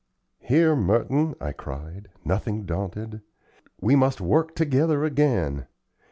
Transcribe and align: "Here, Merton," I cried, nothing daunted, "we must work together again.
"Here, 0.39 0.75
Merton," 0.75 1.35
I 1.39 1.51
cried, 1.51 2.09
nothing 2.25 2.65
daunted, 2.65 3.21
"we 3.79 3.95
must 3.95 4.19
work 4.19 4.55
together 4.55 5.03
again. 5.05 5.67